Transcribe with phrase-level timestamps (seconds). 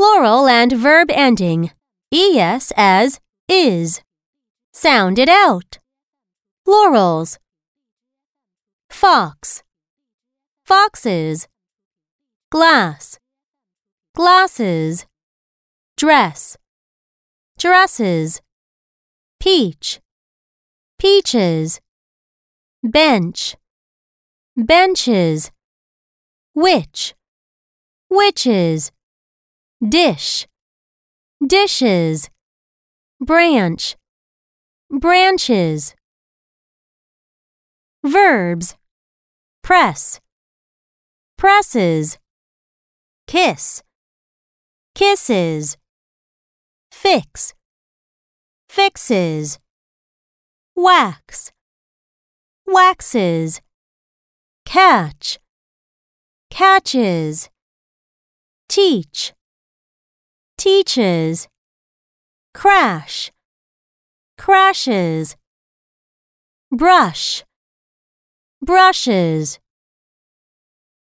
[0.00, 1.70] and verb ending
[2.12, 4.00] es as is.
[4.72, 5.78] Sound it out.
[6.66, 7.38] Laurels.
[8.90, 9.62] Fox.
[10.64, 11.48] Foxes.
[12.50, 13.18] Glass.
[14.14, 15.06] Glasses.
[15.96, 16.56] Dress.
[17.58, 18.40] Dresses.
[19.40, 20.00] Peach.
[20.98, 21.80] Peaches.
[22.82, 23.56] Bench.
[24.56, 25.50] Benches.
[26.54, 27.14] Witch.
[28.10, 28.92] Witches.
[29.86, 30.48] Dish.
[31.46, 32.30] Dishes.
[33.20, 33.96] Branch.
[34.90, 35.94] Branches.
[38.04, 38.74] Verbs.
[39.62, 40.20] Press.
[41.36, 42.18] Presses.
[43.28, 43.82] Kiss.
[44.96, 45.76] Kisses.
[46.90, 47.54] Fix.
[48.68, 49.60] Fixes.
[50.74, 51.52] Wax.
[52.66, 53.60] Waxes.
[54.66, 55.38] Catch.
[56.50, 57.48] Catches.
[58.68, 59.32] Teach.
[60.58, 61.46] Teaches.
[62.52, 63.30] Crash.
[64.36, 65.36] Crashes.
[66.72, 67.44] Brush.
[68.60, 69.60] Brushes.